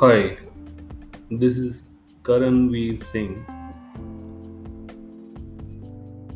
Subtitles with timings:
[0.00, 0.36] Hi,
[1.30, 1.84] this is
[2.22, 3.46] Karan Karanveer Singh,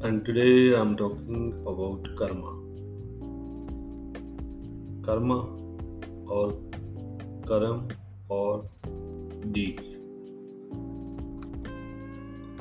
[0.02, 2.52] and today I'm talking about karma.
[5.02, 5.38] Karma
[6.26, 6.54] or
[7.46, 7.88] karam
[8.30, 8.64] or
[9.52, 9.84] deeds.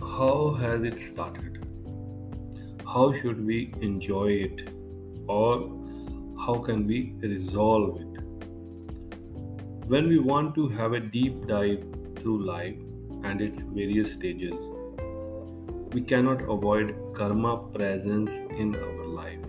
[0.02, 1.66] How has it started?
[2.86, 4.70] How should we enjoy it?
[5.30, 5.60] Or
[6.46, 8.09] how can we resolve it?
[9.92, 11.84] When we want to have a deep dive
[12.18, 12.76] through life
[13.24, 14.54] and its various stages,
[15.94, 19.40] we cannot avoid karma presence in our life.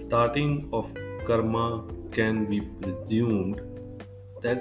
[0.00, 0.92] Starting of
[1.26, 3.62] karma can be presumed
[4.42, 4.60] that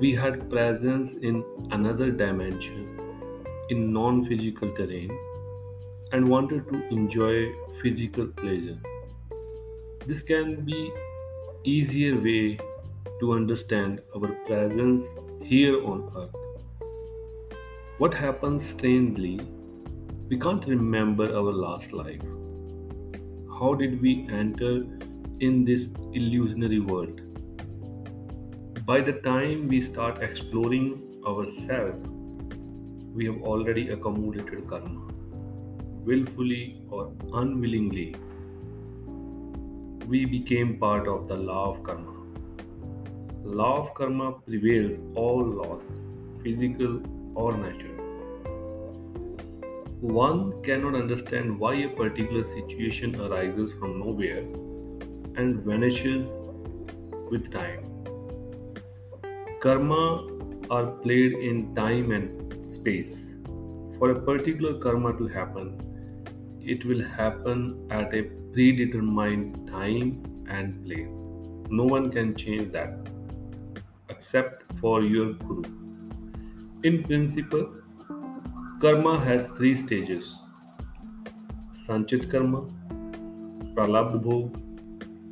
[0.00, 2.98] we had presence in another dimension
[3.68, 5.10] in non-physical terrain
[6.12, 7.52] and wanted to enjoy
[7.82, 8.78] physical pleasure.
[10.06, 10.90] This can be
[11.64, 12.58] easier way
[13.20, 15.04] to understand our presence
[15.42, 16.34] here on earth.
[17.98, 19.40] What happens strangely,
[20.28, 22.20] we can't remember our last life.
[23.58, 24.84] How did we enter
[25.40, 27.20] in this illusionary world?
[28.84, 32.08] By the time we start exploring ourselves,
[33.14, 35.12] we have already accumulated karma.
[36.04, 38.14] Willfully or unwillingly,
[40.06, 42.15] we became part of the law of karma.
[43.46, 45.80] Law of karma prevails all laws,
[46.42, 47.00] physical
[47.36, 47.94] or natural.
[50.00, 54.40] One cannot understand why a particular situation arises from nowhere
[55.36, 56.26] and vanishes
[57.30, 57.84] with time.
[59.60, 60.26] Karma
[60.68, 63.16] are played in time and space.
[63.98, 65.80] For a particular karma to happen,
[66.60, 71.12] it will happen at a predetermined time and place.
[71.70, 73.15] No one can change that
[74.26, 75.62] except for your guru.
[76.82, 77.68] In principle,
[78.80, 80.30] karma has three stages
[81.86, 82.62] Sanchit karma,
[83.76, 84.56] Pralabdha bhog,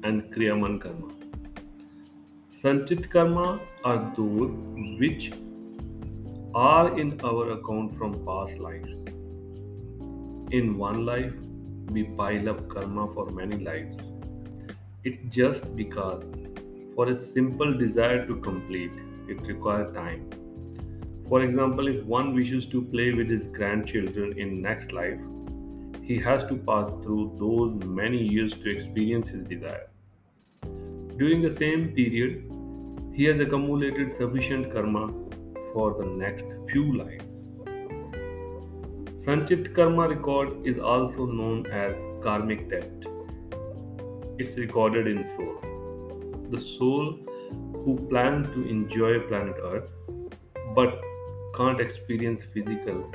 [0.05, 1.09] and Kriyaman karma.
[2.61, 4.55] Sanchit karma are those
[5.01, 5.33] which
[6.55, 8.93] are in our account from past lives.
[10.53, 11.35] In one life,
[11.91, 13.99] we pile up karma for many lives.
[15.03, 16.23] It's just because
[16.95, 18.93] for a simple desire to complete,
[19.29, 20.31] it requires time.
[21.29, 25.19] For example, if one wishes to play with his grandchildren in next life,
[26.03, 29.89] he has to pass through those many years to experience his desire.
[31.17, 32.51] During the same period,
[33.15, 35.13] he has accumulated sufficient karma
[35.73, 37.25] for the next few lives.
[39.25, 42.91] Sanchit karma record is also known as karmic debt.
[44.39, 45.74] It's recorded in soul.
[46.55, 47.19] The soul
[47.85, 49.91] who plans to enjoy planet Earth
[50.77, 51.01] but
[51.57, 53.13] can't experience physical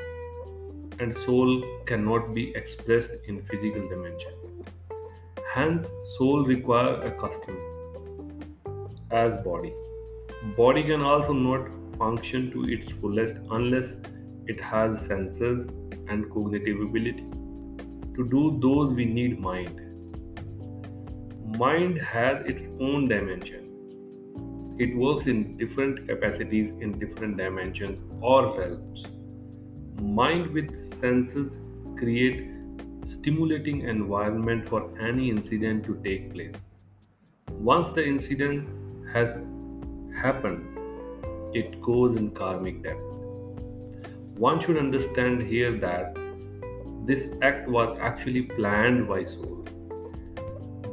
[0.99, 4.33] and soul cannot be expressed in physical dimension.
[5.53, 7.57] Hence, soul require a custom
[9.09, 9.73] as body.
[10.57, 13.95] Body can also not function to its fullest unless
[14.47, 15.67] it has senses
[16.09, 17.25] and cognitive ability.
[18.17, 19.88] To do those, we need mind.
[21.57, 24.75] Mind has its own dimension.
[24.77, 29.05] It works in different capacities in different dimensions or realms.
[29.99, 31.59] Mind with senses
[31.97, 32.49] create
[33.03, 36.55] stimulating environment for any incident to take place.
[37.51, 38.69] Once the incident
[39.11, 39.41] has
[40.15, 40.77] happened,
[41.53, 43.01] it goes in karmic depth.
[44.37, 46.15] One should understand here that
[47.05, 49.65] this act was actually planned by soul.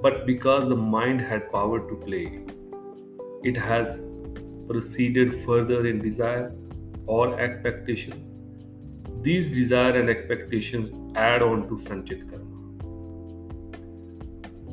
[0.06, 2.38] But because the mind had power to play,
[3.42, 3.98] it has
[4.68, 6.52] proceeded further in desire
[7.06, 8.12] or expectation.
[9.22, 12.60] These desire and expectations add on to Sanchit Karma.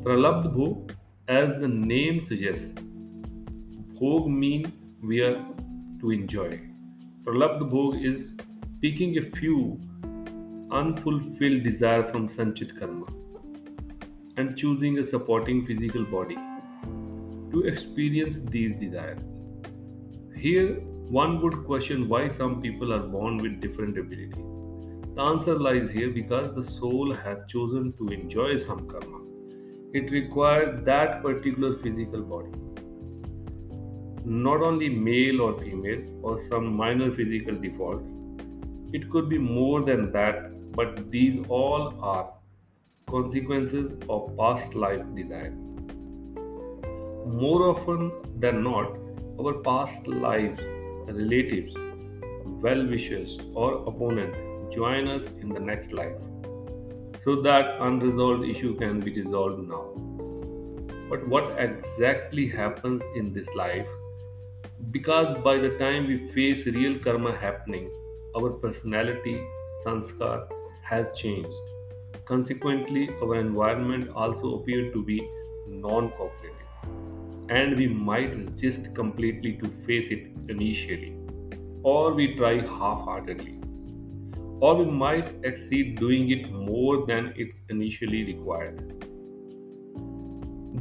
[0.04, 0.94] Pralabdha Bhog,
[1.26, 2.72] as the name suggests,
[3.98, 4.72] Bhog mean
[5.02, 5.44] we are
[6.00, 6.60] to enjoy.
[7.24, 8.28] Pralabdha Bhog is
[8.80, 9.80] picking a few
[10.70, 13.23] unfulfilled desire from Sanchit Karma
[14.36, 16.36] and choosing a supporting physical body
[17.52, 19.40] to experience these desires.
[20.36, 24.44] Here, one would question why some people are born with different abilities.
[25.14, 29.20] The answer lies here because the soul has chosen to enjoy some karma.
[29.92, 32.50] It requires that particular physical body.
[34.24, 38.10] Not only male or female or some minor physical defaults,
[38.92, 42.33] it could be more than that, but these all are
[43.06, 45.62] consequences of past life desires.
[47.26, 48.98] More often than not,
[49.40, 50.60] Our past lives,
[51.08, 51.74] relatives,
[52.64, 54.36] well wishers, or opponent
[54.72, 56.16] join us in the next life
[57.24, 59.84] so that unresolved issue can be resolved now.
[61.10, 63.86] But what exactly happens in this life?
[64.90, 67.90] Because by the time we face real karma happening,
[68.36, 69.40] our personality,
[69.84, 70.48] sanskar,
[70.82, 71.58] has changed.
[72.26, 75.20] Consequently, our environment also appeared to be
[75.68, 81.16] non cooperative, and we might resist completely to face it initially,
[81.82, 83.58] or we try half heartedly,
[84.60, 89.04] or we might exceed doing it more than it's initially required.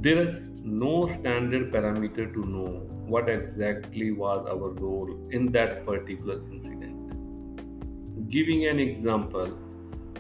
[0.08, 6.42] There is no standard parameter to know what exactly was our role in that particular
[6.52, 8.30] incident.
[8.30, 9.58] Giving an example,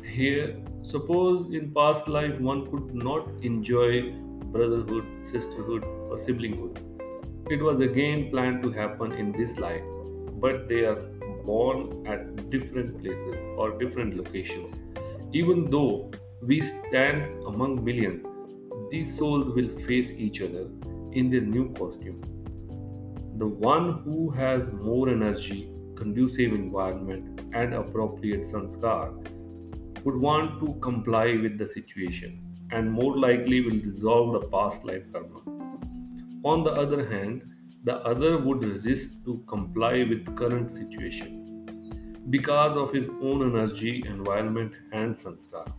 [0.06, 4.12] here, suppose in past life one could not enjoy
[4.52, 6.78] brotherhood, sisterhood, or siblinghood.
[7.50, 9.84] It was again planned to happen in this life,
[10.40, 11.02] but they are
[11.46, 14.72] born at different places or different locations.
[15.34, 18.26] Even though we stand among millions,
[18.92, 20.68] these souls will face each other
[21.14, 22.22] in their new costume.
[23.38, 29.26] The one who has more energy, conducive environment, and appropriate sanskar
[30.04, 32.40] would want to comply with the situation
[32.72, 35.40] and more likely will resolve the past life karma.
[36.44, 37.44] On the other hand,
[37.84, 41.40] the other would resist to comply with current situation
[42.30, 45.72] because of his own energy, environment, and sanskar.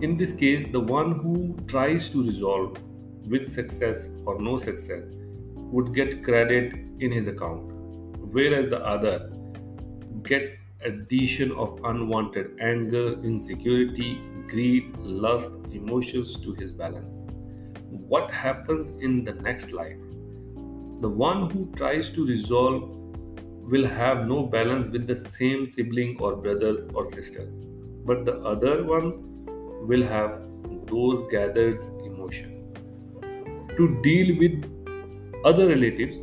[0.00, 2.78] In this case, the one who tries to resolve
[3.26, 5.04] with success or no success
[5.56, 7.72] would get credit in his account,
[8.32, 9.30] whereas the other
[10.22, 17.24] get addition of unwanted anger, insecurity, greed, lust, emotions to his balance.
[17.90, 19.98] What happens in the next life?
[21.00, 22.96] The one who tries to resolve
[23.70, 27.48] will have no balance with the same sibling or brother or sister,
[28.04, 29.12] but the other one
[29.86, 30.46] will have
[30.86, 32.56] those gathered emotions.
[33.76, 34.64] To deal with
[35.44, 36.16] other relatives,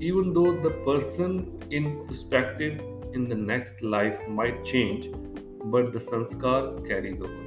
[0.00, 2.80] even though the person in perspective
[3.14, 5.10] in the next life might change,
[5.64, 7.42] but the sanskar carries over.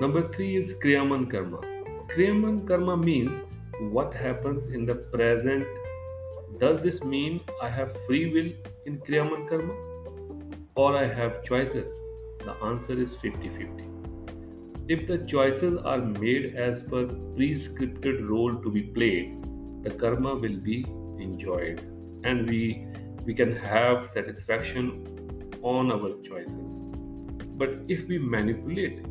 [0.00, 1.60] Number three is Kriyaman Karma.
[2.12, 3.40] Kriyaman Karma means
[3.96, 5.66] what happens in the present.
[6.58, 8.50] Does this mean I have free will
[8.86, 9.74] in Kriyaman Karma
[10.74, 11.86] or I have choices?
[12.44, 13.84] The answer is 50 50.
[14.88, 19.36] If the choices are made as per prescripted role to be played,
[19.84, 20.84] the karma will be
[21.18, 21.80] enjoyed
[22.24, 22.86] and we
[23.24, 25.06] we can have satisfaction
[25.62, 26.80] on our choices.
[27.56, 29.04] But if we manipulate,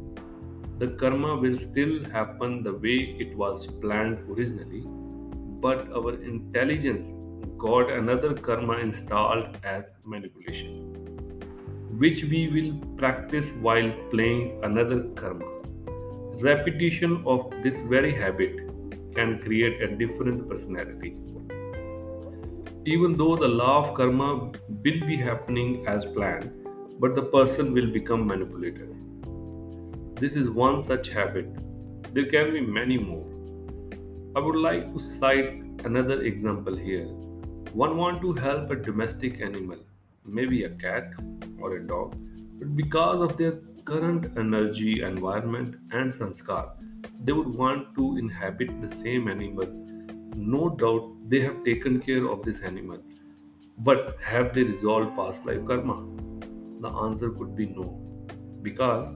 [0.80, 4.84] the karma will still happen the way it was planned originally,
[5.62, 7.06] but our intelligence
[7.58, 10.96] got another karma installed as manipulation,
[11.98, 15.46] which we will practice while playing another karma.
[16.42, 18.70] Repetition of this very habit
[19.14, 21.18] can create a different personality.
[22.94, 24.28] Even though the law of karma
[24.84, 26.52] will be happening as planned,
[27.00, 28.96] but the person will become manipulated.
[30.16, 31.52] This is one such habit.
[32.16, 33.28] There can be many more.
[34.36, 37.06] I would like to cite another example here.
[37.84, 39.78] One want to help a domestic animal,
[40.26, 41.14] maybe a cat
[41.62, 42.16] or a dog,
[42.58, 46.72] but because of their current energy, environment, and sanskar,
[47.24, 49.68] they would want to inhabit the same animal.
[50.42, 53.00] No doubt they have taken care of this animal,
[53.78, 56.06] but have they resolved past life karma?
[56.80, 58.00] The answer could be no,
[58.62, 59.12] because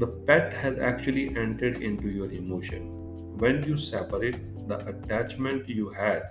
[0.00, 2.88] the pet has actually entered into your emotion.
[3.38, 6.22] When you separate, the attachment you had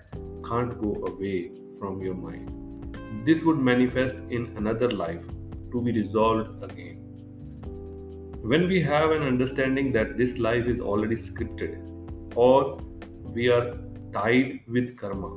[0.45, 3.25] can't go away from your mind.
[3.25, 5.23] This would manifest in another life
[5.71, 6.97] to be resolved again.
[8.41, 12.77] When we have an understanding that this life is already scripted, or
[13.33, 13.77] we are
[14.13, 15.29] tied with karma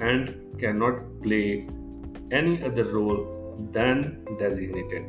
[0.00, 1.68] and cannot play
[2.30, 5.04] any other role than designated,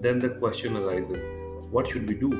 [0.00, 2.30] then the question arises what should we do?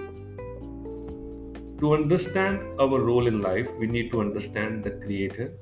[1.80, 5.52] To understand our role in life, we need to understand the creator,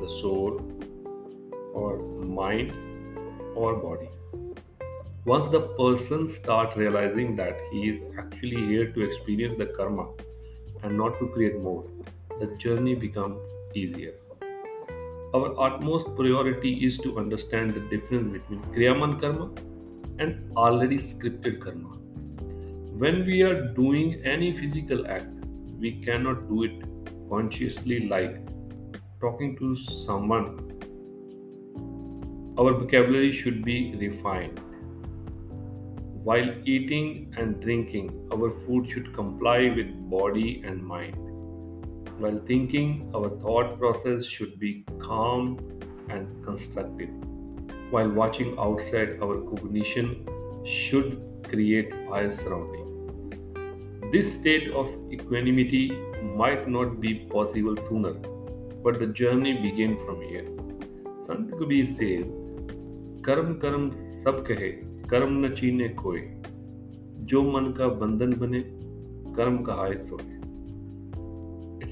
[0.00, 0.60] the soul,
[1.74, 2.72] or mind,
[3.56, 4.08] or body.
[5.24, 10.06] Once the person starts realizing that he is actually here to experience the karma
[10.82, 11.84] and not to create more,
[12.40, 13.40] the journey becomes
[13.74, 14.14] easier.
[15.34, 19.50] Our utmost priority is to understand the difference between Kriyaman karma
[20.18, 21.96] and already scripted karma.
[23.04, 25.28] When we are doing any physical act,
[25.78, 26.84] we cannot do it
[27.28, 28.38] consciously like
[29.24, 30.48] talking to someone,
[32.58, 34.60] our vocabulary should be refined.
[36.28, 41.16] While eating and drinking, our food should comply with body and mind.
[42.17, 45.57] While thinking, our thought process should be calm
[46.09, 47.09] and constructive.
[47.91, 50.27] While watching outside, our cognition
[50.65, 52.85] should create bias surrounding.
[54.11, 55.91] This state of equanimity
[56.35, 58.13] might not be possible sooner,
[58.83, 60.47] but the journey begins from here.
[61.25, 62.25] Sant Kabir says,
[63.25, 63.89] कर्म कर्म
[64.23, 64.71] सब कहे
[65.09, 66.21] कर्म न चीने कोई
[67.31, 68.63] जो मन का बंधन बने
[69.35, 70.32] कर्म कहाए सोए It's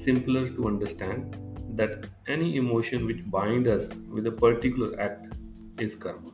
[0.03, 1.37] Simpler to understand
[1.75, 5.35] that any emotion which binds us with a particular act
[5.79, 6.29] is karma.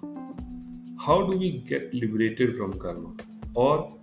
[1.00, 3.14] How do we get liberated from karma?
[3.54, 3.98] Or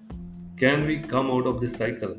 [0.59, 2.17] can we come out of this cycle?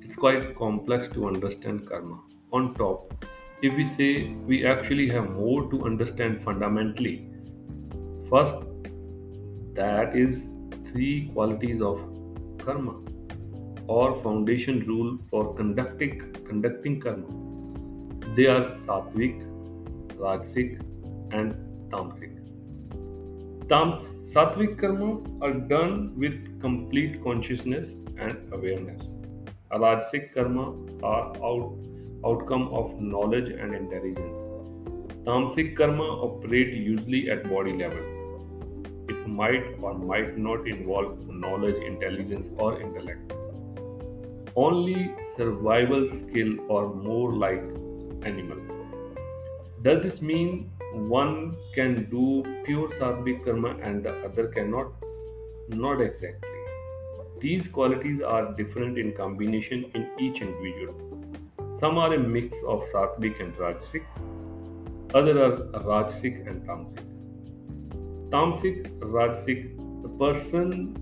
[0.00, 2.20] It's quite complex to understand karma.
[2.52, 3.24] On top,
[3.62, 7.28] if we say we actually have more to understand fundamentally,
[8.30, 8.56] first,
[9.74, 10.48] that is
[10.90, 12.00] three qualities of
[12.58, 12.94] karma
[13.88, 17.26] or foundation rule for conducting conducting karma.
[18.36, 19.42] They are sattvic,
[20.16, 20.80] rajasic,
[21.32, 21.54] and
[21.90, 22.38] tamasic.
[23.68, 24.02] Tams,
[24.34, 25.10] sattvic karma
[25.44, 29.02] are done with complete consciousness and awareness.
[29.72, 31.76] Rajasic karma are out,
[32.24, 34.38] outcome of knowledge and intelligence.
[35.24, 38.08] Tamasic karma operate usually at body level.
[39.08, 43.32] It might or might not involve knowledge, intelligence, or intellect
[44.56, 47.62] only survival skill or more like
[48.24, 48.70] animals.
[49.82, 54.92] Does this mean one can do pure sattvic karma and the other cannot?
[55.68, 56.48] Not exactly.
[57.40, 60.94] These qualities are different in combination in each individual.
[61.74, 64.04] Some are a mix of sattvic and rajasic,
[65.14, 67.02] other are rajasic and tamasic.
[68.30, 70.94] Tamasic, rajasic, the person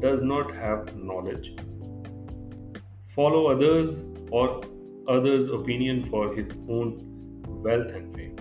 [0.00, 1.54] does not have knowledge
[3.20, 3.88] follow others
[4.30, 4.44] or
[5.14, 6.92] others' opinion for his own
[7.64, 8.36] wealth and fame.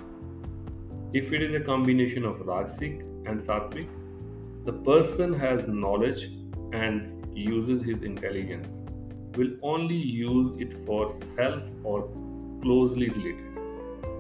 [1.22, 3.90] If it is a combination of Rajasic and Sattvic,
[4.68, 6.24] the person has knowledge
[6.84, 8.78] and uses his intelligence,
[9.38, 12.00] will only use it for self or
[12.62, 13.50] closely related.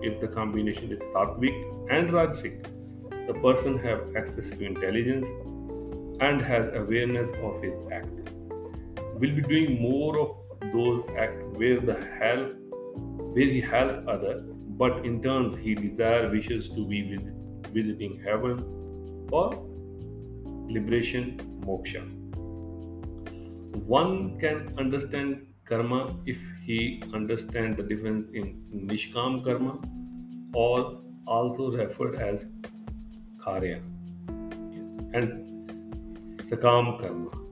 [0.09, 1.57] If the combination is Sattvic
[1.89, 2.57] and Rajasic,
[3.27, 5.27] the person have access to intelligence
[6.19, 8.19] and has awareness of his act
[9.21, 12.53] will be doing more of those acts where the help
[13.35, 14.35] where he help other
[14.81, 17.33] but in turns he desire wishes to be visit,
[17.73, 18.63] visiting heaven
[19.31, 19.51] or
[20.69, 22.01] liberation moksha.
[23.85, 29.79] One can understand karma if he understand the difference in nishkam karma
[30.53, 32.45] or also referred as
[33.37, 33.81] karya.
[35.13, 35.27] And
[36.49, 37.48] sakam karma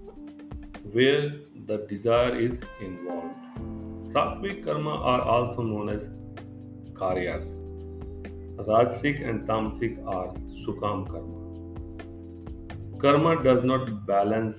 [0.94, 1.32] where
[1.66, 3.36] the desire is involved.
[4.14, 6.08] Sattvic karma are also known as
[6.94, 7.54] karyas.
[8.56, 10.30] Rajasic and tamasic are
[10.62, 11.38] sakam karma.
[13.00, 14.58] Karma does not balance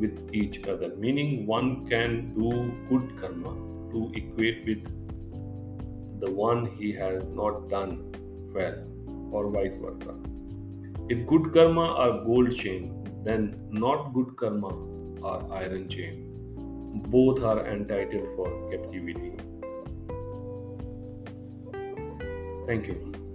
[0.00, 2.50] with each other, meaning one can do
[2.88, 3.52] good karma
[3.92, 4.84] to equate with
[6.20, 8.12] the one he has not done
[8.52, 8.76] well,
[9.30, 10.14] or vice versa.
[11.08, 14.70] If good karma are gold chain, then not good karma
[15.22, 16.36] are iron chain
[17.08, 19.32] both are entitled for captivity.
[22.66, 23.25] Thank you.